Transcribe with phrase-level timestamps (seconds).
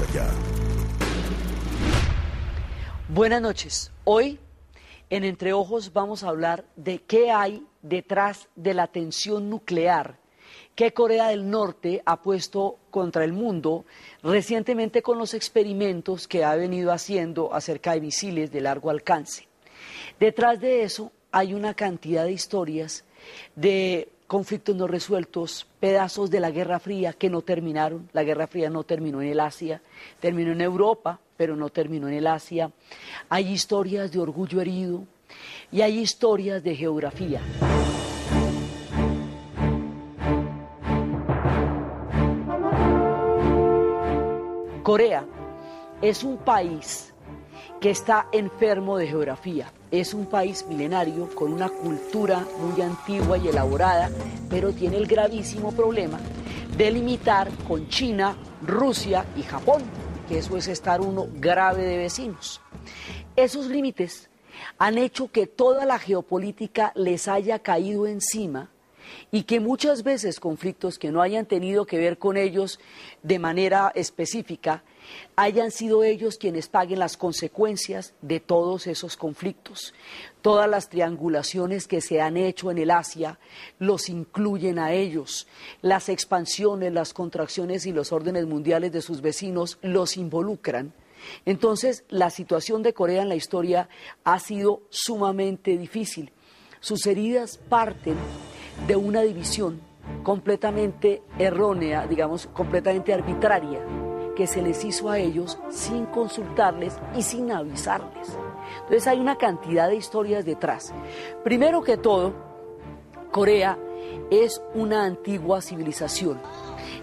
[0.00, 0.28] allá.
[3.08, 3.92] Buenas noches.
[4.04, 4.38] Hoy
[5.10, 10.18] en Entre Ojos vamos a hablar de qué hay detrás de la tensión nuclear
[10.74, 13.86] que Corea del Norte ha puesto contra el mundo
[14.22, 19.48] recientemente con los experimentos que ha venido haciendo acerca de misiles de largo alcance.
[20.20, 23.04] Detrás de eso hay una cantidad de historias
[23.54, 28.08] de conflictos no resueltos, pedazos de la Guerra Fría que no terminaron.
[28.12, 29.80] La Guerra Fría no terminó en el Asia,
[30.20, 32.70] terminó en Europa, pero no terminó en el Asia.
[33.28, 35.04] Hay historias de orgullo herido
[35.70, 37.40] y hay historias de geografía.
[44.82, 45.24] Corea
[46.00, 47.12] es un país
[47.80, 49.72] que está enfermo de geografía.
[49.90, 54.10] Es un país milenario con una cultura muy antigua y elaborada,
[54.50, 56.18] pero tiene el gravísimo problema
[56.76, 59.82] de limitar con China, Rusia y Japón,
[60.28, 62.60] que eso es estar uno grave de vecinos.
[63.36, 64.28] Esos límites
[64.76, 68.70] han hecho que toda la geopolítica les haya caído encima
[69.30, 72.80] y que muchas veces conflictos que no hayan tenido que ver con ellos
[73.22, 74.82] de manera específica
[75.36, 79.94] hayan sido ellos quienes paguen las consecuencias de todos esos conflictos.
[80.42, 83.38] Todas las triangulaciones que se han hecho en el Asia
[83.78, 85.46] los incluyen a ellos.
[85.82, 90.92] Las expansiones, las contracciones y los órdenes mundiales de sus vecinos los involucran.
[91.44, 93.88] Entonces, la situación de Corea en la historia
[94.24, 96.32] ha sido sumamente difícil.
[96.80, 98.16] Sus heridas parten
[98.86, 99.80] de una división
[100.22, 103.80] completamente errónea, digamos, completamente arbitraria,
[104.36, 108.28] que se les hizo a ellos sin consultarles y sin avisarles.
[108.82, 110.92] Entonces hay una cantidad de historias detrás.
[111.42, 112.34] Primero que todo,
[113.32, 113.76] Corea
[114.30, 116.38] es una antigua civilización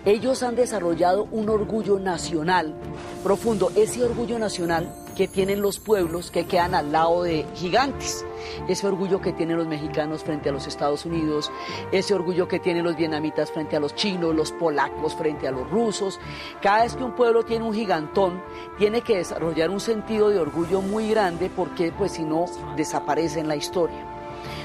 [0.06, 2.76] ellos han desarrollado un orgullo nacional
[3.24, 8.26] profundo, ese orgullo nacional que tienen los pueblos que quedan al lado de gigantes,
[8.68, 11.52] ese orgullo que tienen los mexicanos frente a los Estados Unidos,
[11.92, 15.70] ese orgullo que tienen los vietnamitas frente a los chinos, los polacos frente a los
[15.70, 16.20] rusos.
[16.62, 18.42] Cada vez que un pueblo tiene un gigantón,
[18.78, 22.46] tiene que desarrollar un sentido de orgullo muy grande porque pues si no
[22.76, 24.06] desaparece en la historia.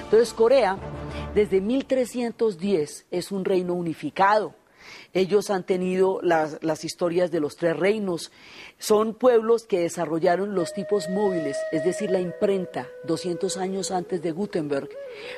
[0.05, 0.79] Entonces Corea
[1.35, 4.55] desde 1310 es un reino unificado
[5.13, 8.31] ellos han tenido las, historias de los tres reinos.
[8.79, 14.31] Son pueblos que desarrollaron los tipos móviles, es decir, la imprenta, 200 años antes de
[14.31, 14.89] Gutenberg,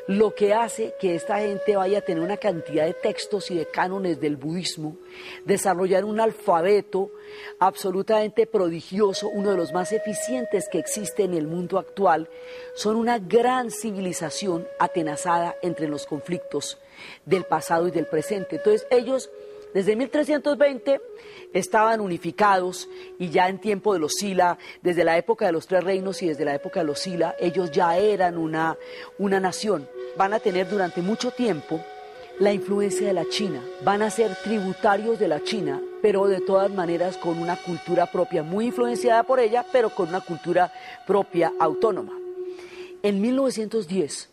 [0.07, 3.67] lo que hace que esta gente vaya a tener una cantidad de textos y de
[3.67, 4.97] cánones del budismo,
[5.45, 7.11] desarrollar un alfabeto
[7.59, 12.29] absolutamente prodigioso, uno de los más eficientes que existe en el mundo actual.
[12.75, 16.79] Son una gran civilización atenazada entre los conflictos
[17.25, 18.57] del pasado y del presente.
[18.57, 19.31] Entonces ellos
[19.75, 21.01] desde 1320
[21.53, 22.89] estaban unificados
[23.19, 26.29] y ya en tiempo de los Sila, desde la época de los tres reinos y
[26.29, 28.77] desde la época de los Sila, ellos ya eran una,
[29.19, 29.89] una nación.
[30.17, 31.81] Van a tener durante mucho tiempo
[32.41, 36.71] la influencia de la China, van a ser tributarios de la China, pero de todas
[36.71, 40.73] maneras con una cultura propia, muy influenciada por ella, pero con una cultura
[41.07, 42.15] propia autónoma.
[43.03, 44.31] En 1910,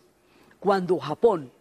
[0.58, 1.52] cuando Japón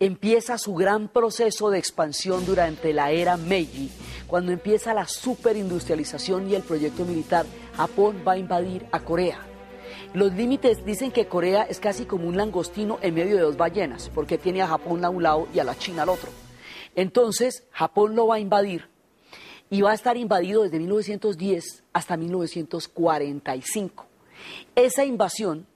[0.00, 3.90] empieza su gran proceso de expansión durante la era Meiji,
[4.26, 7.44] cuando empieza la superindustrialización y el proyecto militar,
[7.74, 9.46] Japón va a invadir a Corea.
[10.14, 14.10] Los límites dicen que Corea es casi como un langostino en medio de dos ballenas,
[14.14, 16.30] porque tiene a Japón a un lado y a la China al otro.
[16.96, 18.88] Entonces, Japón lo va a invadir
[19.68, 24.06] y va a estar invadido desde 1910 hasta 1945.
[24.74, 25.66] Esa invasión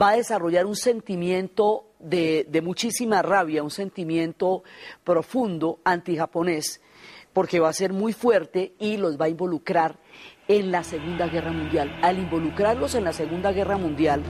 [0.00, 4.62] va a desarrollar un sentimiento de, muchísima rabia, un sentimiento
[5.02, 6.80] profundo anti-japonés,
[7.32, 9.98] porque va a ser muy fuerte y los va a involucrar
[10.46, 11.98] en la Segunda Guerra Mundial.
[12.02, 14.22] Al involucrarlos en la Segunda Guerra Mundial,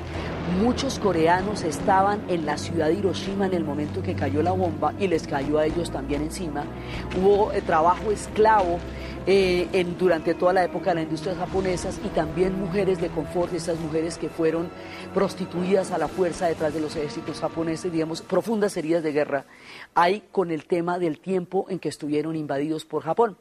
[0.61, 4.95] muchos coreanos estaban en la ciudad de Hiroshima en el momento que cayó la bomba
[4.99, 6.65] y les cayó a ellos también encima.
[7.19, 8.79] Hubo eh, trabajo esclavo
[9.27, 13.79] eh, durante toda la época de las industrias japonesas y también mujeres de confort, esas
[13.79, 14.69] mujeres que fueron
[15.13, 19.45] prostituidas a la fuerza detrás de los ejércitos japoneses, digamos, profundas heridas de guerra,
[19.95, 23.37] hay con el tema del tiempo en que estuvieron invadidos por Japón.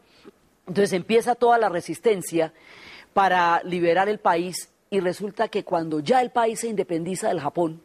[0.68, 2.53] Entonces empieza toda la resistencia
[3.13, 7.81] para liberar el país y resulta que cuando ya el país se independiza del Japón,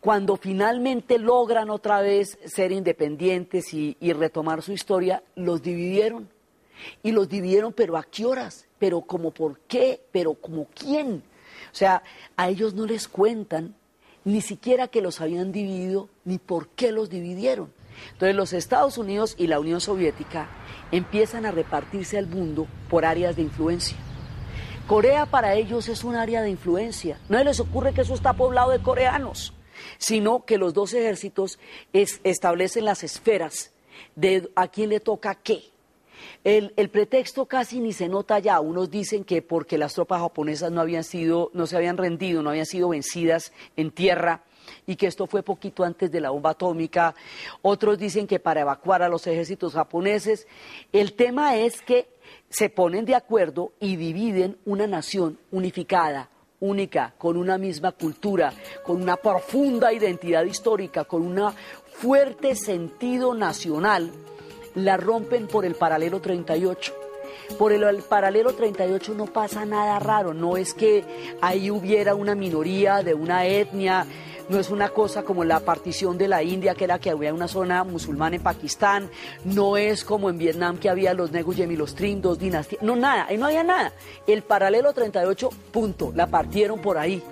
[0.00, 6.28] cuando finalmente logran otra vez ser independientes y, retomar su historia, los dividieron.
[7.02, 8.66] Y los dividieron, pero ¿a qué horas?
[8.78, 10.00] ¿Pero como por qué?
[10.12, 11.22] ¿Pero como quién?
[11.72, 12.02] O sea,
[12.36, 13.74] a ellos no les cuentan
[14.24, 17.72] ni siquiera que los habían dividido, ni por qué los dividieron.
[18.12, 20.48] Entonces los Estados Unidos y la Unión Soviética
[20.90, 23.96] empiezan a repartirse al mundo por áreas de influencia.
[24.86, 27.18] Corea para ellos es un área de influencia.
[27.28, 29.54] No les ocurre que eso está poblado de coreanos,
[29.98, 31.58] sino que los dos ejércitos
[31.92, 33.72] establecen las esferas
[34.14, 35.62] de a quién le toca qué.
[36.44, 38.60] El, pretexto casi ni se nota ya.
[38.60, 42.50] Unos dicen que porque las tropas japonesas no habían sido, no se habían rendido, no
[42.50, 44.42] habían sido vencidas en tierra
[44.86, 47.14] y que esto fue poquito antes de la bomba atómica.
[47.62, 50.46] Otros dicen que para evacuar a los ejércitos japoneses.
[50.92, 52.08] El tema es que
[52.48, 56.30] se ponen de acuerdo y dividen una nación unificada,
[56.60, 58.52] única, con una misma cultura,
[58.84, 61.52] con una profunda identidad histórica, con un
[61.92, 64.10] fuerte sentido nacional,
[64.74, 66.92] la rompen por el paralelo 38.
[67.58, 71.04] Por el, el, paralelo 38 no pasa nada raro, no es que
[71.40, 74.06] ahí hubiera una minoría de una etnia,
[74.48, 77.48] no es una cosa como la partición de la India, que era que había una
[77.48, 79.10] zona musulmana en Pakistán,
[79.44, 82.96] no es como en Vietnam que había los Neguyem y los Trim, dos dinastías, no
[82.96, 83.92] nada, ahí no había nada.
[84.26, 87.22] El paralelo 38, punto, la partieron por ahí.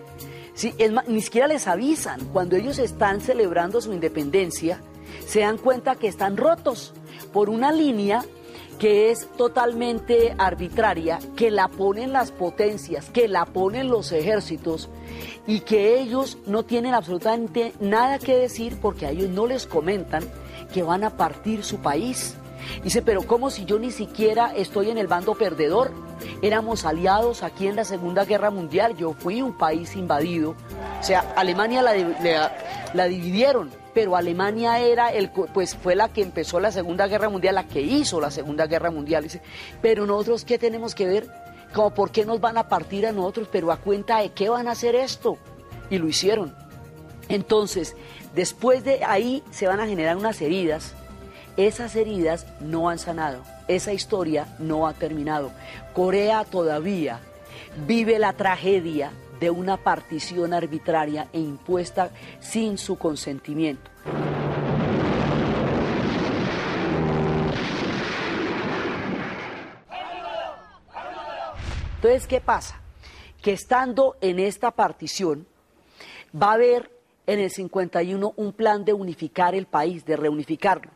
[0.55, 0.75] Sí,
[1.07, 4.81] ni siquiera les avisan, cuando ellos están celebrando su independencia,
[5.27, 6.93] se dan cuenta que están rotos
[7.33, 8.25] por una línea
[8.79, 14.89] que es totalmente arbitraria, que la ponen las potencias, que la ponen los ejércitos
[15.47, 20.25] y que ellos no tienen absolutamente nada que decir porque a ellos no les comentan
[20.75, 22.37] que van a partir su país.
[22.83, 25.93] Dice, pero ¿cómo si yo ni siquiera estoy en el bando perdedor?
[26.43, 30.57] Éramos aliados aquí en la Segunda Guerra Mundial, yo fui un país invadido.
[31.01, 32.53] O sea, Alemania la,
[32.95, 37.55] la dividieron, pero Alemania era el, pues fue la que empezó la Segunda Guerra Mundial,
[37.55, 39.27] la que hizo la Segunda Guerra Mundial.
[39.81, 41.27] Pero nosotros qué tenemos que ver,
[41.75, 44.69] como por qué nos van a partir a nosotros, pero a cuenta de qué van
[44.69, 45.37] a hacer esto.
[45.91, 46.55] Y lo hicieron.
[47.29, 47.97] Entonces,
[48.35, 50.95] después de ahí se van a generar unas heridas.
[51.57, 53.43] Esas heridas no han sanado.
[53.69, 55.53] Esa historia no ha terminado.
[55.93, 57.21] Corea todavía
[57.87, 59.13] vive la tragedia
[59.43, 63.91] de una partición arbitraria e impuesta sin su consentimiento.
[71.97, 72.81] Entonces, ¿qué pasa?
[73.43, 75.49] Que estando en esta partición,
[76.41, 76.93] va a haber
[77.27, 80.93] en el 51 un plan de unificar el país, de reunificarlo.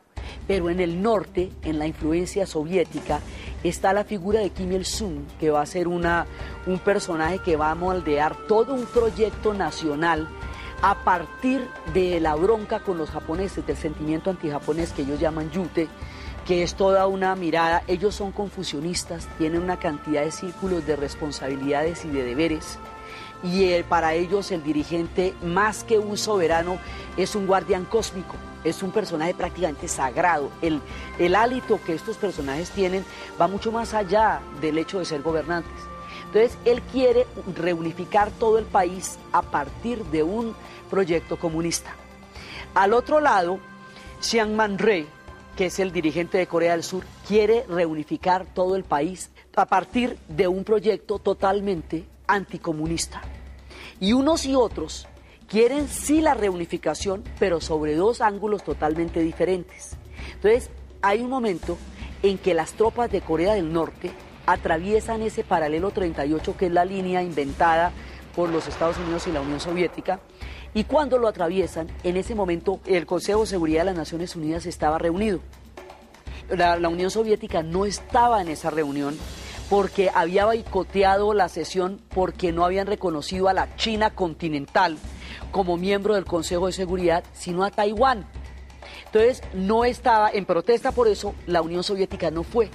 [0.46, 3.20] Pero en el norte, en la influencia soviética,
[3.68, 6.26] está la figura de Kim Il-sung, que va a ser una,
[6.66, 10.28] un personaje que va a moldear todo un proyecto nacional
[10.82, 15.88] a partir de la bronca con los japoneses, del sentimiento antijaponés que ellos llaman yute,
[16.46, 22.04] que es toda una mirada, ellos son confusionistas, tienen una cantidad de círculos de responsabilidades
[22.04, 22.78] y de deberes,
[23.42, 26.78] y eh, para ellos el dirigente, más que un soberano,
[27.16, 28.36] es un guardián cósmico,
[28.68, 30.50] es un personaje prácticamente sagrado.
[30.60, 30.80] El,
[31.18, 33.04] el hálito que estos personajes tienen
[33.40, 35.72] va mucho más allá del hecho de ser gobernantes.
[36.26, 40.54] Entonces, él quiere reunificar todo el país a partir de un
[40.90, 41.94] proyecto comunista.
[42.74, 43.58] Al otro lado,
[44.20, 45.06] Chiang Man-rae,
[45.56, 50.18] que es el dirigente de Corea del Sur, quiere reunificar todo el país a partir
[50.28, 53.22] de un proyecto totalmente anticomunista.
[54.00, 55.06] Y unos y otros
[55.48, 59.96] quieren sí la reunificación, pero sobre dos ángulos totalmente diferentes.
[60.34, 60.70] Entonces,
[61.02, 61.78] hay un momento
[62.22, 64.10] en que las tropas de Corea del Norte
[64.46, 67.92] atraviesan ese paralelo 38, que es la línea inventada
[68.34, 70.20] por los Estados Unidos y la Unión Soviética,
[70.74, 74.66] y cuando lo atraviesan, en ese momento el Consejo de Seguridad de las Naciones Unidas
[74.66, 75.40] estaba reunido.
[76.50, 79.16] La, la Unión Soviética no estaba en esa reunión
[79.70, 84.96] porque había boicoteado la sesión porque no habían reconocido a la China continental
[85.50, 88.26] como miembro del Consejo de Seguridad, sino a Taiwán.
[89.06, 92.70] Entonces, no estaba en protesta por eso, la Unión Soviética no fue.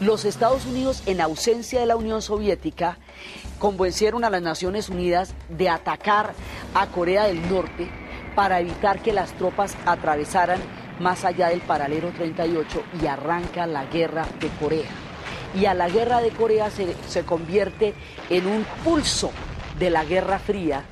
[0.00, 2.98] Los Estados Unidos, en ausencia de la Unión Soviética,
[3.58, 6.34] convencieron a las Naciones Unidas de atacar
[6.74, 7.88] a Corea del Norte
[8.34, 10.60] para evitar que las tropas atravesaran
[10.98, 14.90] más allá del paralelo 38 y arranca la guerra de Corea.
[15.54, 17.94] Y a la guerra de Corea se, se convierte
[18.30, 19.30] en un pulso
[19.78, 20.84] de la Guerra Fría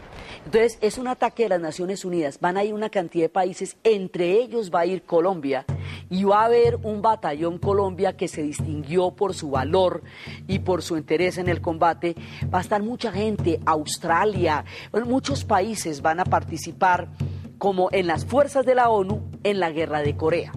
[0.46, 2.38] entonces, es un ataque de las Naciones Unidas.
[2.40, 5.64] Van a ir una cantidad de países, entre ellos va a ir Colombia,
[6.10, 10.02] y va a haber un batallón Colombia que se distinguió por su valor
[10.46, 12.14] y por su interés en el combate.
[12.52, 14.64] Va a estar mucha gente, Australia,
[15.06, 17.08] muchos países van a participar
[17.58, 20.52] como en las fuerzas de la ONU en la guerra de Corea.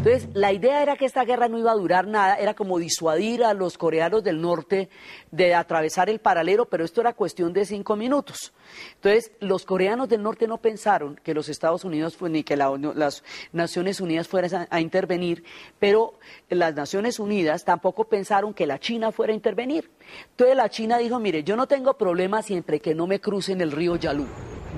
[0.00, 3.44] Entonces, la idea era que esta guerra no iba a durar nada, era como disuadir
[3.44, 4.88] a los coreanos del norte
[5.30, 8.54] de atravesar el paralelo, pero esto era cuestión de cinco minutos.
[8.94, 14.00] Entonces, los coreanos del norte no pensaron que los Estados Unidos ni que las Naciones
[14.00, 15.44] Unidas fueran a, intervenir,
[15.78, 16.14] pero
[16.48, 19.90] las Naciones Unidas tampoco pensaron que la China fuera a intervenir.
[20.30, 23.70] Entonces, la China dijo, mire, yo no tengo problema siempre que no me crucen el
[23.70, 24.26] río Yalu.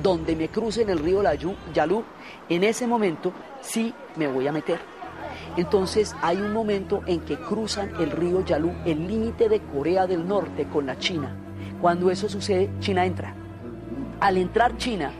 [0.02, 1.22] Donde me crucen el río
[1.72, 2.04] Yalu,
[2.48, 4.91] en ese momento sí me voy a meter.
[5.56, 10.26] Entonces hay un momento en que cruzan el río Yalu, el límite de Corea del
[10.26, 11.36] Norte con la China.
[11.80, 13.34] Cuando eso sucede, China entra.
[14.20, 15.12] Al entrar China,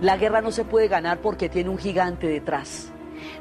[0.00, 2.92] la guerra no se puede ganar porque tiene un gigante detrás.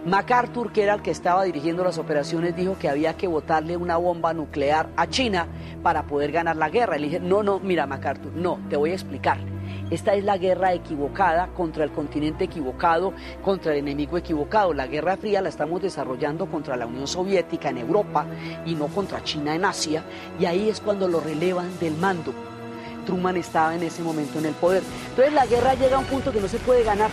[0.06, 3.98] MacArthur, que era el que estaba dirigiendo las operaciones, dijo que había que botarle una
[3.98, 5.48] bomba nuclear a China
[5.84, 6.98] para poder ganar la guerra.
[6.98, 9.55] Le dije, no, no, mira MacArthur, no, te voy a explicar.
[9.92, 13.14] Esta es la guerra equivocada contra el continente equivocado,
[13.44, 14.74] contra el enemigo equivocado.
[14.74, 18.26] La Guerra Fría la estamos desarrollando contra la Unión Soviética en Europa
[18.66, 20.04] y no contra China en Asia.
[20.40, 22.34] Y ahí es cuando lo relevan del mando.
[23.06, 24.82] Truman estaba en ese momento en el poder.
[25.10, 27.12] Entonces la guerra llega a un punto que no se puede ganar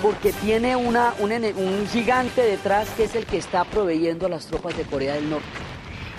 [0.00, 4.46] porque tiene una, un, un gigante detrás que es el que está proveyendo a las
[4.46, 5.48] tropas de Corea del Norte.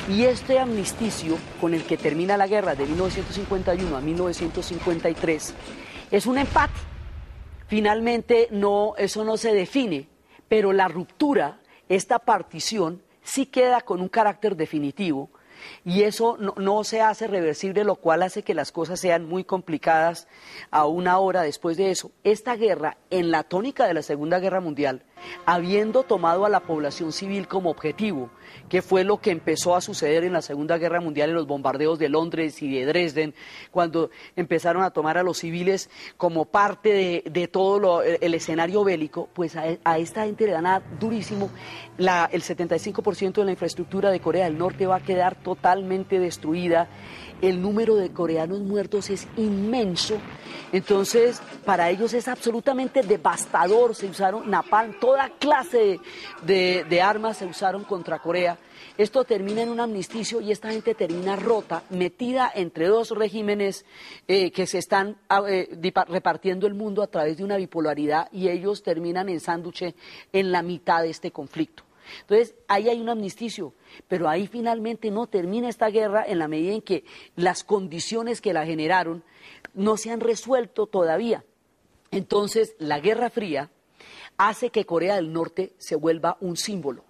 [0.09, 5.53] Y este amnisticio con el que termina la guerra de 1951 a 1953
[6.09, 6.73] es un empate.
[7.67, 10.09] Finalmente no, eso no se define,
[10.47, 15.29] pero la ruptura, esta partición, sí queda con un carácter definitivo
[15.85, 20.27] y eso no, se hace reversible, lo cual hace que las cosas sean muy complicadas
[20.71, 22.11] a una hora después de eso.
[22.23, 25.03] Esta guerra, en la tónica de la Segunda Guerra Mundial,
[25.45, 28.29] habiendo tomado a la población civil como objetivo,
[28.67, 31.99] que fue lo que empezó a suceder en la Segunda Guerra Mundial en los bombardeos
[31.99, 33.33] de Londres y de Dresden,
[33.71, 39.55] cuando empezaron a tomar a los civiles como parte de, todo el escenario bélico, pues
[39.55, 41.49] a, esta gente le dan durísimo.
[41.97, 46.87] el 75% de la infraestructura de Corea del Norte va a quedar totalmente destruida
[47.41, 50.17] el número de coreanos muertos es inmenso.
[50.71, 53.95] Entonces, para ellos es absolutamente devastador.
[53.95, 55.99] Se usaron napalm, toda clase
[56.43, 58.57] de, armas se usaron contra Corea.
[58.97, 63.85] Esto termina en un amnisticio y esta gente termina rota, metida entre dos regímenes
[64.27, 65.69] eh, que se están ah, eh,
[66.07, 69.95] repartiendo el mundo a través de una bipolaridad y ellos terminan en sánduche
[70.33, 71.88] en la mitad de este conflicto.
[72.21, 73.73] Entonces, ahí hay un amnisticio,
[74.07, 77.03] pero ahí finalmente no termina esta guerra en la medida en que
[77.35, 79.23] las condiciones que la generaron
[79.73, 81.43] no se han resuelto todavía.
[82.11, 83.69] Entonces, la Guerra Fría
[84.37, 87.03] hace que Corea del Norte se vuelva un símbolo.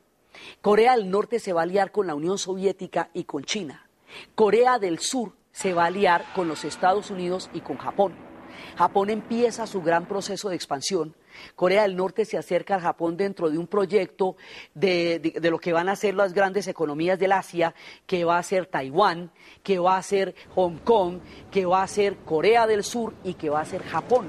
[0.62, 3.88] Corea del Norte se va a aliar con la Unión Soviética y con China.
[4.36, 8.13] Corea del Sur se va a aliar con los Estados Unidos y con Japón.
[8.77, 11.15] Japón empieza su gran proceso de expansión
[11.55, 14.36] Corea del Norte se acerca al Japón dentro de un proyecto
[14.74, 17.74] de, lo que van a ser las grandes economías del Asia,
[18.05, 19.31] que va a ser Taiwán,
[19.63, 21.19] que va a ser Hong Kong,
[21.51, 24.27] que va a ser Corea del Sur y que va a ser Japón,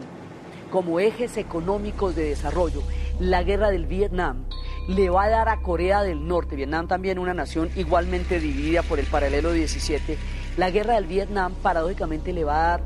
[0.70, 2.82] como ejes económicos de desarrollo.
[3.18, 4.46] La guerra del Vietnam
[4.88, 8.98] le va a dar a Corea del Norte, Vietnam también una nación igualmente dividida por
[8.98, 10.16] el paralelo 17,
[10.56, 12.80] la guerra del Vietnam paradójicamente le va a dar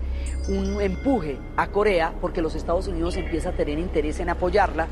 [0.49, 4.87] un empuje a Corea porque los Estados Unidos empieza a tener interés en apoyarla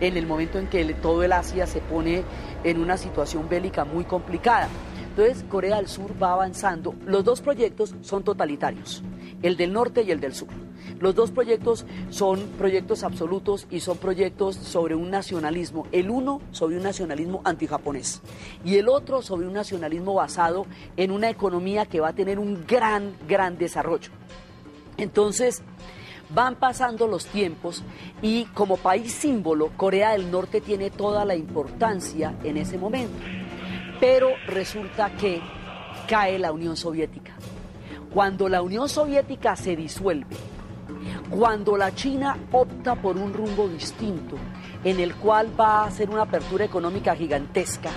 [0.00, 2.24] en el momento en que todo el Asia se pone
[2.64, 4.68] en una situación bélica muy complicada.
[5.08, 6.94] Entonces Corea del Sur va avanzando.
[7.04, 9.02] Los dos proyectos son totalitarios,
[9.42, 10.48] el del norte y el del sur.
[11.02, 15.88] Los dos proyectos son proyectos absolutos y son proyectos sobre un nacionalismo.
[15.90, 18.22] El uno sobre un nacionalismo antijaponés
[18.64, 20.64] y el otro sobre un nacionalismo basado
[20.96, 24.12] en una economía que va a tener un gran, gran desarrollo.
[24.96, 25.62] Entonces,
[26.30, 27.82] van pasando los tiempos
[28.22, 33.18] y como país símbolo, Corea del Norte tiene toda la importancia en ese momento.
[33.98, 35.42] Pero resulta que
[36.06, 37.32] cae la Unión Soviética.
[38.14, 40.36] Cuando la Unión Soviética se disuelve,
[41.30, 44.36] cuando la China opta por un rumbo distinto,
[44.84, 47.90] en el cual va a hacer una apertura económica gigantesca,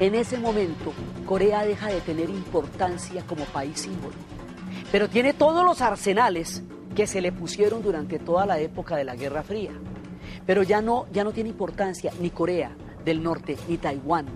[0.00, 0.92] en ese momento
[1.26, 4.14] Corea deja de tener importancia como país símbolo
[4.92, 6.62] pero tiene todos los arsenales
[6.94, 9.72] que se le pusieron durante toda la época de la Guerra Fría.
[10.44, 14.26] Pero ya no, ya no tiene importancia ni Corea del Norte ni Taiwán.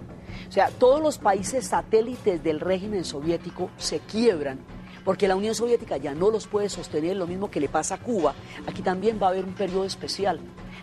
[0.48, 4.58] O sea, todos los países satélites del régimen soviético se quiebran
[5.06, 7.98] porque la Unión Soviética ya no los puede sostener, lo mismo que le pasa a
[7.98, 8.34] Cuba.
[8.66, 10.38] Aquí también va a haber un periodo especial,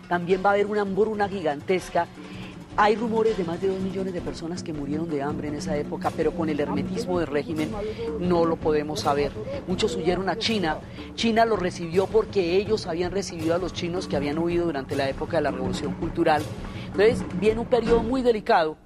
[0.08, 2.08] también va a haber una hambruna gigantesca
[2.76, 5.76] hay rumores de más de dos millones de personas que murieron de hambre en esa
[5.76, 7.70] época, pero con el hermetismo del régimen
[8.18, 9.30] no lo podemos saber.
[9.68, 10.78] Muchos huyeron a China.
[11.14, 15.08] China los recibió porque ellos habían recibido a los chinos que habían huido durante la
[15.08, 16.42] época de la Revolución Cultural
[16.86, 18.76] Entonces viene un periodo muy delicado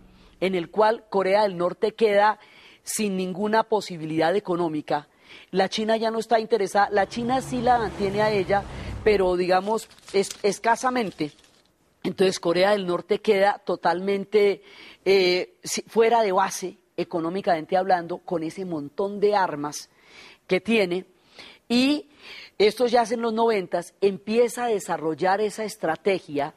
[0.41, 2.39] en el cual Corea del Norte queda
[2.83, 5.09] sin ninguna posibilidad económica.
[5.51, 8.63] La China ya no está interesada, la China sí la mantiene a ella,
[9.05, 9.89] pero digamos
[10.43, 11.33] escasamente.
[12.03, 14.63] Entonces Corea del Norte queda totalmente
[15.05, 15.55] eh,
[15.87, 19.89] fuera de base, económicamente hablando, con ese montón de armas
[20.47, 21.07] que tiene.
[21.69, 22.09] Y
[22.57, 26.55] esto ya hace en los noventas, empieza a desarrollar esa estrategia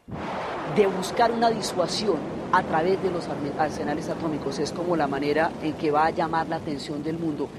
[0.75, 3.27] de buscar una disuasión a través de los
[3.57, 4.59] arsenales atómicos.
[4.59, 7.49] Es como la manera en que va a llamar la atención del mundo.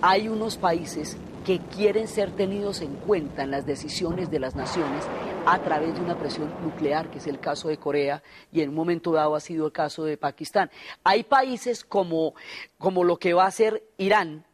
[0.00, 5.04] Hay unos países que quieren ser tenidos en cuenta en las decisiones de las naciones
[5.44, 8.76] a través de una presión nuclear, que es el caso de Corea y en un
[8.76, 10.70] momento dado ha sido el caso de Pakistán.
[11.02, 12.34] Hay países como,
[12.78, 14.44] como lo que va a ser Irán,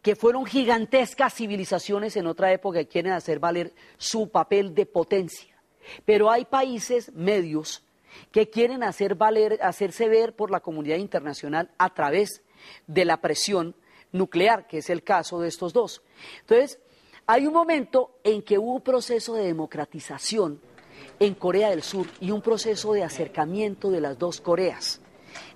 [0.00, 5.56] que fueron gigantescas civilizaciones en otra época y quieren hacer valer su papel de potencia.
[6.04, 7.82] Pero hay países medios
[8.30, 12.42] que quieren hacer valer, hacerse ver por la comunidad internacional a través
[12.86, 13.74] de la presión
[14.12, 16.02] nuclear, que es el caso de estos dos.
[16.40, 16.78] Entonces,
[17.26, 20.60] hay un momento en que hubo un proceso de democratización
[21.20, 25.00] en Corea del Sur y un proceso de acercamiento de las dos Coreas.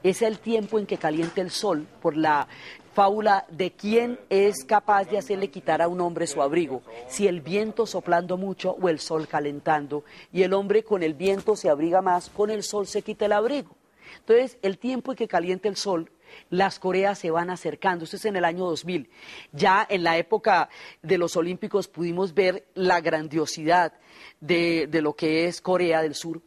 [0.02, 2.46] Es el tiempo en que calienta el sol por la
[2.92, 7.40] fábula de quién es capaz de hacerle quitar a un hombre su abrigo, si el
[7.40, 12.02] viento soplando mucho o el sol calentando, y el hombre con el viento se abriga
[12.02, 13.76] más, con el sol se quita el abrigo.
[14.18, 16.10] Entonces, el tiempo en que calienta el sol,
[16.50, 18.04] las Coreas se van acercando.
[18.04, 19.08] Esto es en el año 2000.
[19.52, 20.68] Ya en la época
[21.02, 23.92] de los Olímpicos pudimos ver la grandiosidad
[24.40, 26.42] de lo que es Corea del Sur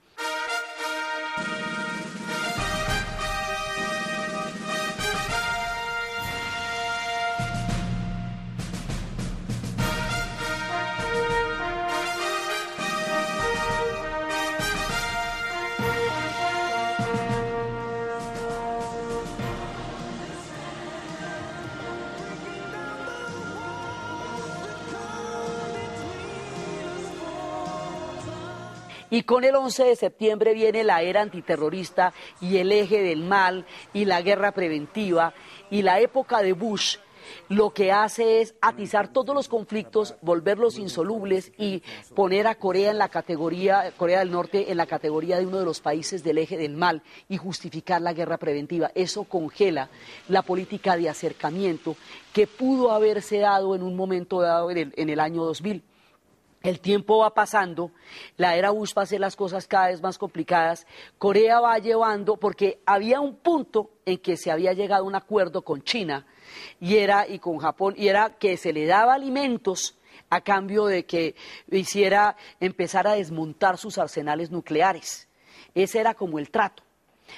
[29.10, 33.66] Y con el 11 de septiembre viene la era antiterrorista y el eje del mal
[33.94, 35.34] y la guerra preventiva
[35.70, 36.98] y la época de Bush
[37.50, 42.98] lo que hace es atizar todos los conflictos, volverlos insolubles y poner a Corea en
[42.98, 46.58] la categoría, Corea del Norte en la categoría de uno de los países del eje
[46.58, 48.92] del mal y justificar la guerra preventiva.
[48.96, 49.90] Eso congela
[50.28, 51.96] la política de acercamiento
[52.34, 55.84] que pudo haberse dado en un momento dado en el, en el año 2000
[56.70, 57.92] el tiempo va pasando,
[58.38, 62.38] la era Bush va a hacer las cosas cada vez más complicadas, Corea va llevando,
[62.38, 66.26] porque había un punto en que se había llegado a un acuerdo con China
[66.80, 69.98] y era y con Japón y era que se le daba alimentos
[70.30, 71.36] a cambio de que
[71.72, 75.28] hiciera empezar a desmontar sus arsenales nucleares.
[75.74, 76.85] Ese era como el trato.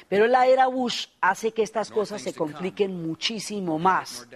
[0.10, 4.28] Pero la era Bush hace que estas cosas se compliquen muchísimo más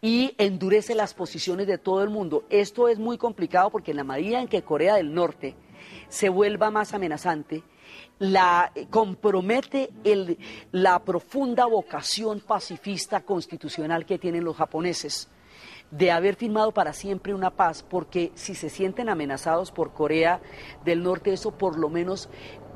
[0.00, 2.44] y endurece las posiciones de todo el mundo.
[2.50, 5.56] Esto es muy complicado porque en la medida en que Corea del Norte
[6.08, 7.62] se vuelva más amenazante,
[8.18, 9.90] la compromete
[10.72, 15.28] la profunda vocación pacifista constitucional que tienen los japoneses
[15.90, 20.40] de haber firmado para siempre una paz, porque si se sienten amenazados por Corea
[20.84, 22.28] del Norte, eso por lo menos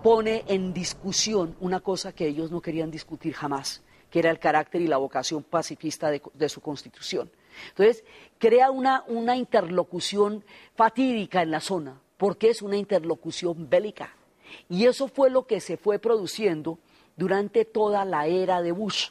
[0.03, 4.81] pone en discusión una cosa que ellos no querían discutir jamás, que era el carácter
[4.81, 7.31] y la vocación pacifista de, su constitución.
[7.69, 8.05] Entonces,
[8.39, 14.15] crea una, una interlocución fatídica en la zona, porque es una interlocución bélica.
[14.69, 16.79] Y eso fue lo que se fue produciendo
[17.17, 19.11] durante toda la era de Bush.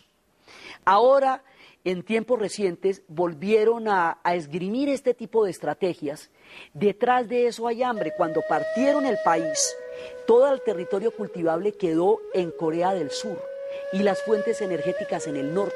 [0.86, 1.43] Ahora,
[1.86, 6.30] en tiempos recientes, volvieron a, esgrimir este tipo de estrategias.
[6.73, 8.13] Detrás de eso hay hambre.
[8.17, 9.75] Cuando partieron el país,
[10.25, 13.41] todo el territorio cultivable quedó en Corea del Sur
[13.93, 15.75] y las fuentes energéticas en el norte.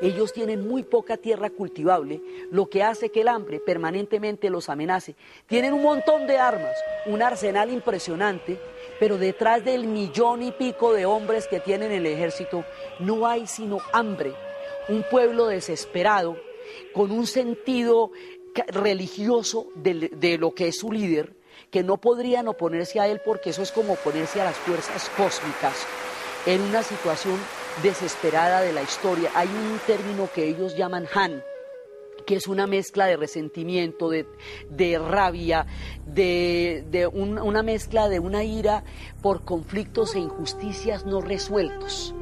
[0.00, 5.14] Ellos tienen muy poca tierra cultivable, lo que hace que el hambre permanentemente los amenace.
[5.46, 8.58] Tienen un montón de armas, un arsenal impresionante,
[8.98, 12.64] pero detrás del millón y pico de hombres que tienen el ejército
[12.98, 14.34] no hay sino hambre.
[14.88, 16.36] Un pueblo desesperado,
[16.92, 18.10] con un sentido
[18.68, 21.39] religioso de, de lo que es su líder,
[21.70, 25.86] que no podrían oponerse a él porque eso es como oponerse a las fuerzas cósmicas
[26.46, 27.38] en una situación
[27.82, 29.30] desesperada de la historia.
[29.34, 31.42] Hay un término que ellos llaman Han,
[32.26, 35.66] que es una mezcla de resentimiento, de, rabia,
[36.06, 38.84] de, una mezcla de una ira
[39.22, 42.14] por conflictos e injusticias no resueltos.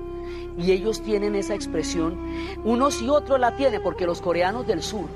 [0.58, 2.18] Y ellos tienen esa expresión,
[2.64, 5.06] unos y otros la tienen, porque los coreanos del sur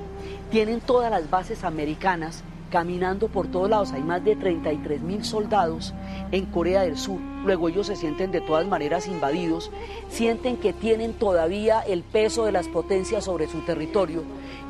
[0.51, 3.91] tienen todas las bases americanas caminando por todos lados.
[3.91, 5.93] Hay más de 33 mil soldados
[6.31, 9.71] en Corea del Sur luego ellos se sienten de todas maneras invadidos,
[10.09, 14.23] sienten que tienen todavía el peso de las potencias sobre su territorio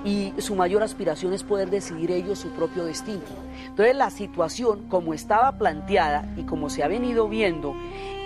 [0.05, 3.21] y su mayor aspiración es poder decidir ellos su propio destino.
[3.67, 7.73] Entonces la situación como estaba planteada y como se ha venido viendo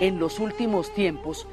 [0.00, 1.46] en los últimos tiempos,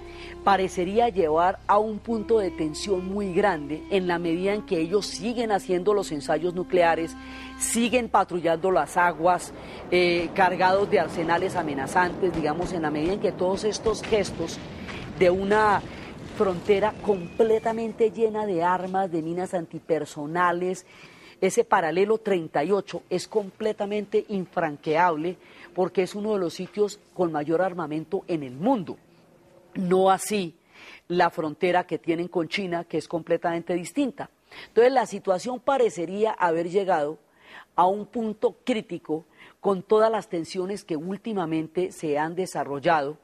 [0.45, 5.07] parecería llevar a un punto de tensión muy grande en la medida en que ellos
[5.07, 7.15] siguen haciendo los ensayos nucleares,
[7.57, 9.53] siguen patrullando las aguas,
[9.89, 14.59] eh, cargados de arsenales amenazantes, digamos, en la medida en que todos estos gestos
[15.17, 15.81] de una
[16.37, 20.85] frontera completamente llena de armas, de minas antipersonales,
[21.41, 25.37] ese paralelo 38 es completamente infranqueable
[25.73, 28.97] porque es uno de los sitios con mayor armamento en el mundo.
[29.73, 30.53] No así
[31.07, 34.29] la frontera que tienen con China, que es completamente distinta.
[34.67, 37.17] Entonces la situación parecería haber llegado
[37.75, 39.25] a un punto crítico
[39.59, 43.17] con todas las tensiones que últimamente se han desarrollado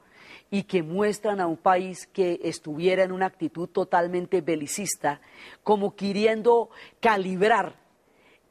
[0.50, 5.20] y que muestran a un país que estuviera en una actitud totalmente belicista,
[5.62, 6.68] como queriendo
[7.00, 7.76] calibrar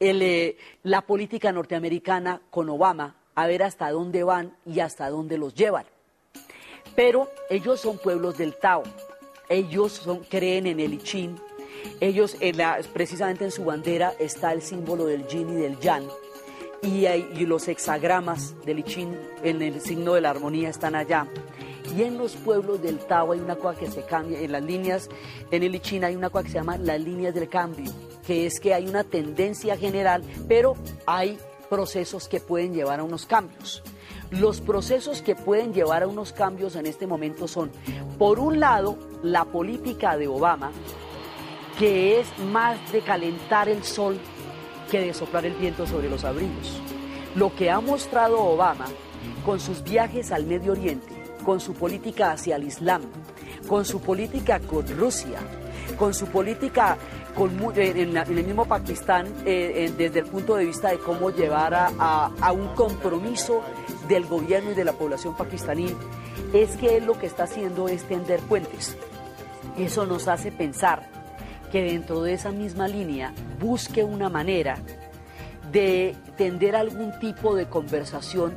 [0.00, 5.54] eh, la política norteamericana con Obama, a ver hasta dónde van y hasta dónde los
[5.54, 5.86] llevan.
[6.96, 8.82] Pero ellos son pueblos del Tao,
[9.48, 11.38] ellos creen en el Ichin,
[12.00, 12.36] ellos
[12.92, 16.04] precisamente en su bandera está el símbolo del yin y del yang,
[16.82, 21.26] y, los hexagramas del Ichin en el signo de la armonía están allá.
[21.96, 25.08] Y en los pueblos del Tao hay una cosa que se cambia, en las líneas,
[25.50, 27.92] en el Ichin hay una cosa que se llama las líneas del cambio,
[28.26, 30.74] que es que hay una tendencia general, pero
[31.06, 33.82] hay procesos que pueden llevar a unos cambios.
[34.30, 37.70] Los procesos que pueden llevar a unos cambios en este momento son,
[38.18, 40.72] por un lado, la política de Obama,
[41.78, 44.18] que es más de calentar el sol
[44.90, 46.80] que de soplar el viento sobre los abrigos.
[47.34, 48.86] Lo que ha mostrado Obama
[49.44, 53.02] con sus viajes al Medio Oriente, con su política hacia el Islam,
[53.68, 55.38] con su política con Rusia,
[55.98, 56.98] con su política
[57.76, 62.52] eh, en, el mismo Pakistán eh, desde el punto de vista de cómo llevar a,
[62.52, 63.62] un compromiso
[64.08, 65.94] del gobierno y de la población pakistaní,
[66.52, 68.96] es que él lo que está haciendo es tender puentes.
[69.78, 71.11] Eso nos hace pensar
[71.72, 74.76] que dentro de esa misma línea busque una manera
[75.72, 78.54] de tender algún tipo de conversación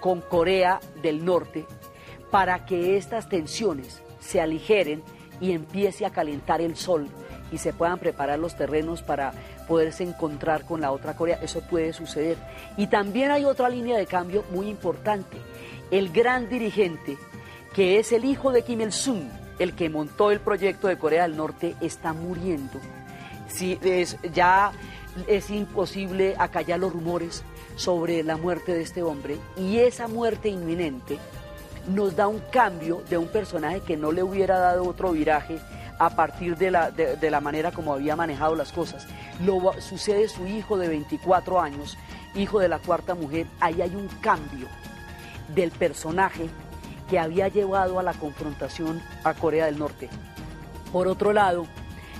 [0.00, 1.64] con Corea del Norte
[2.32, 5.04] para que estas tensiones se aligeren
[5.40, 7.06] y empiece a calentar el sol
[7.52, 9.32] y se puedan preparar los terrenos para
[9.68, 11.38] poderse encontrar con la otra Corea.
[11.40, 12.36] Eso puede suceder.
[12.76, 15.36] Y también hay otra línea de cambio muy importante.
[15.92, 17.16] El gran dirigente,
[17.72, 21.36] que es el hijo de Kim Il-sung, el que montó el proyecto de Corea del
[21.36, 22.80] Norte, está muriendo.
[23.48, 24.72] Si es, ya
[25.26, 27.42] es imposible acallar los rumores
[27.76, 31.18] sobre la muerte de este hombre y esa muerte inminente
[31.88, 35.58] nos da un cambio de un personaje que no le hubiera dado otro viraje
[35.98, 39.06] a partir de la, de, la manera como había manejado las cosas.
[39.44, 41.96] Lo, sucede su hijo de 24 años,
[42.34, 44.68] hijo de la cuarta mujer, ahí hay un cambio
[45.54, 46.48] del personaje
[47.08, 50.08] que había llevado a la confrontación a Corea del Norte.
[50.92, 51.66] Por otro lado,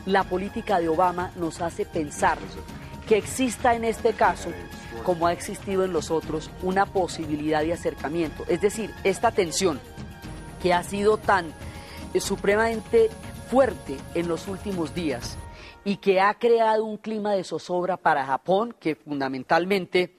[0.04, 2.38] la política de Obama nos hace pensar
[3.08, 4.50] que exista en este caso,
[5.04, 8.44] como ha existido en los otros, una posibilidad de acercamiento.
[8.48, 9.80] Es decir, esta tensión
[10.62, 11.52] que ha sido tan
[12.14, 13.08] eh, supremamente
[13.48, 15.36] fuerte en los últimos días
[15.84, 20.16] y que ha creado un clima de zozobra para Japón, que fundamentalmente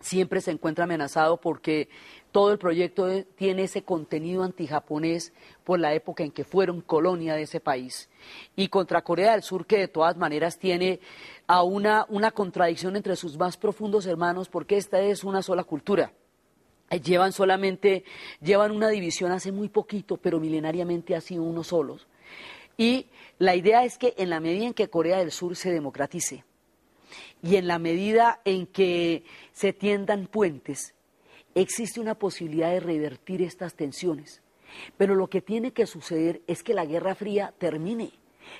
[0.00, 1.88] siempre se encuentra amenazado porque
[2.32, 5.32] todo el proyecto tiene ese contenido antijaponés
[5.64, 8.10] por la época en que fueron colonia de ese país.
[8.56, 11.00] Y contra Corea del Sur, que de todas maneras tiene
[11.46, 16.12] a una, una contradicción entre sus más profundos hermanos, porque esta es una sola cultura.
[17.02, 18.04] Llevan solamente,
[18.40, 22.06] llevan una división hace muy poquito, pero milenariamente ha sido uno solos.
[22.76, 23.06] Y
[23.38, 26.44] la idea es que en la medida en que Corea del Sur se democratice
[27.42, 30.94] y en la medida en que se tiendan puentes,
[31.54, 34.42] existe una posibilidad de revertir estas tensiones.
[34.96, 38.12] Pero lo que tiene que suceder es que la Guerra Fría termine.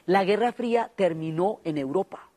[0.06, 2.30] La Guerra Fría terminó en Europa.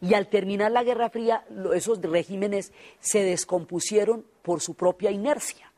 [0.00, 5.69] Y al terminar la Guerra Fría, esos regímenes se descompusieron por su propia inercia.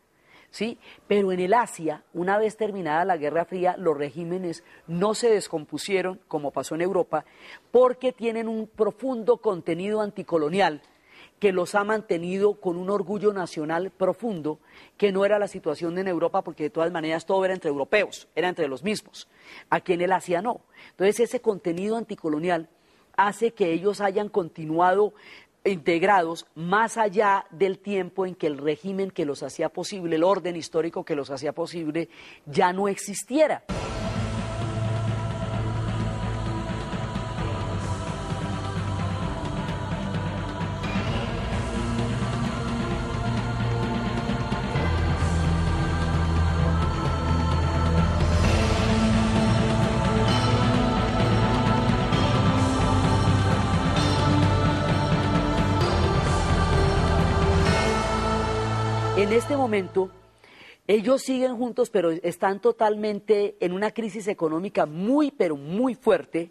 [0.52, 0.78] ¿Sí?
[1.08, 6.20] Pero en el Asia, una vez terminada la Guerra Fría, los regímenes no se descompusieron,
[6.28, 7.24] como pasó en Europa,
[7.72, 10.82] porque tienen un profundo contenido anticolonial
[11.40, 14.60] que los ha mantenido con un orgullo nacional profundo,
[14.96, 18.28] que no era la situación en Europa, porque de todas maneras todo era entre europeos,
[18.36, 19.28] era entre los mismos.
[19.68, 20.60] Aquí en el Asia no.
[20.90, 22.68] Entonces ese contenido anticolonial
[23.16, 25.14] hace que ellos hayan continuado
[25.64, 30.56] integrados más allá del tiempo en que el régimen que los hacía posible, el orden
[30.56, 32.08] histórico que los hacía posible,
[32.46, 33.64] ya no existiera.
[59.22, 60.10] En este momento,
[60.88, 66.50] ellos siguen juntos, pero están totalmente en una crisis económica muy, pero muy fuerte.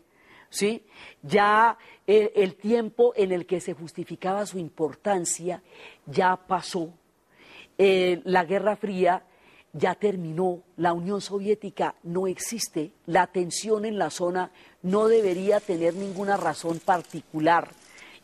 [0.50, 0.86] ¿sí?
[1.22, 5.62] Ya eh, el tiempo en el que se justificaba su importancia
[6.06, 6.94] ya pasó.
[7.78, 9.26] Eh, la Guerra Fría
[9.74, 14.50] ya terminó, la Unión Soviética no existe, la tensión en la zona
[14.82, 17.70] no debería tener ninguna razón particular.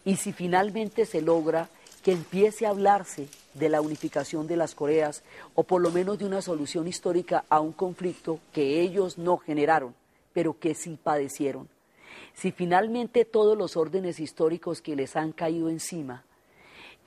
[0.06, 1.70] Y si finalmente se logra
[2.08, 5.24] que empiece a hablarse de la unificación de las Coreas
[5.56, 9.93] o por lo menos de una solución histórica a un conflicto que ellos no generaron,
[10.32, 11.67] pero que sí padecieron.
[12.34, 16.24] Si finalmente todos los órdenes históricos que les han caído encima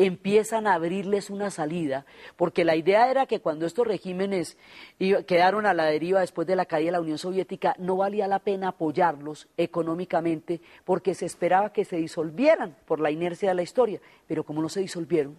[0.07, 4.57] empiezan a abrirles una salida, porque la idea era que cuando estos regímenes
[4.99, 8.39] quedaron a la deriva después de la caída de la Unión Soviética, no valía la
[8.39, 14.01] pena apoyarlos económicamente porque se esperaba que se disolvieran por la inercia de la historia,
[14.27, 15.37] pero como no se disolvieron,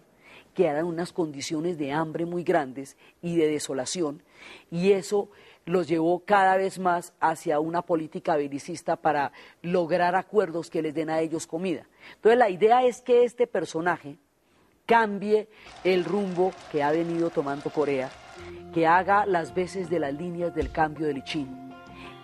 [0.54, 4.22] quedaron unas condiciones de hambre muy grandes y de desolación,
[4.70, 5.28] y eso
[5.64, 11.10] los llevó cada vez más hacia una política belicista para lograr acuerdos que les den
[11.10, 11.88] a ellos comida.
[12.14, 14.18] Entonces la idea es que este personaje
[14.86, 15.48] cambie
[15.84, 18.10] el rumbo que ha venido tomando Corea,
[18.74, 21.72] que haga las veces de las líneas del cambio de Lichín,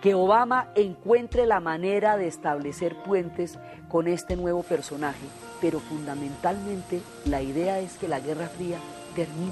[0.01, 5.25] que Obama encuentre la manera de establecer puentes con este nuevo personaje
[5.61, 8.77] pero fundamentalmente la idea es que la Guerra Fría
[9.15, 9.51] termine.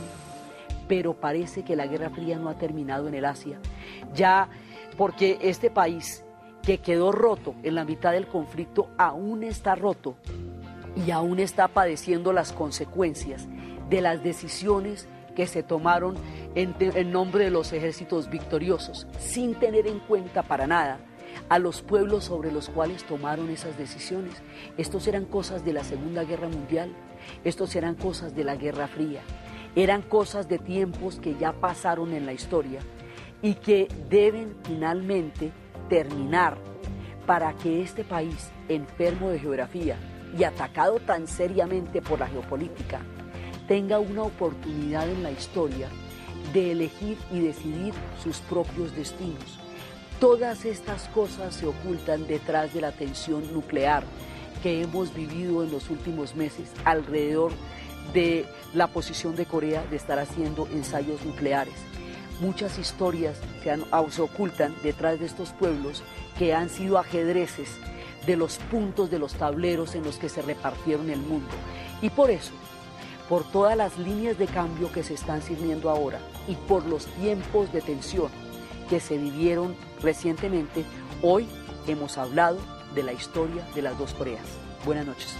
[0.88, 3.60] Pero parece que la Guerra Fría no ha terminado en el Asia.
[4.13, 4.50] Ya
[4.98, 6.24] porque este país
[6.63, 10.15] que quedó roto en la mitad del conflicto aún está roto
[11.05, 13.47] y aún está padeciendo las consecuencias
[13.89, 16.15] de las decisiones que se tomaron
[16.55, 20.99] en, nombre de los ejércitos victoriosos, sin tener en cuenta para nada
[21.49, 24.33] a los pueblos sobre los cuales tomaron esas decisiones.
[24.77, 26.91] Estos eran cosas de la Segunda Guerra Mundial,
[27.43, 29.21] estos eran cosas de la Guerra Fría,
[29.75, 32.79] eran cosas de tiempos que ya pasaron en la historia
[33.43, 35.51] y que deben finalmente
[35.89, 36.57] terminar
[37.27, 39.97] para que este país, enfermo de geografía
[40.38, 43.02] y atacado tan seriamente por la geopolítica,
[43.67, 45.89] tenga una oportunidad en la historia
[46.54, 49.60] de elegir y decidir sus propios destinos
[50.19, 54.04] Todas estas cosas se ocultan detrás de la tensión nuclear
[54.63, 57.52] que hemos vivido en los últimos meses alrededor
[58.15, 61.76] de la posición de Corea de estar haciendo ensayos nucleares.
[62.39, 63.78] Muchas historias se,
[64.10, 66.02] se ocultan detrás de estos pueblos
[66.39, 67.69] que han sido ajedreces
[68.28, 71.50] de los puntos de los tableros en los que se repartieron el mundo.
[72.02, 72.52] Y por eso,
[73.28, 77.72] por todas las líneas de cambio que se están sirviendo ahora y por los tiempos
[77.72, 78.30] de tensión
[78.90, 80.86] que se vivieron recientemente,
[81.22, 81.48] hoy
[81.88, 82.60] hemos hablado
[82.94, 84.46] de la historia de las dos Coreas.
[84.86, 85.34] Buenas noches.